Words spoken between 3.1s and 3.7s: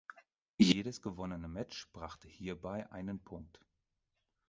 Punkt.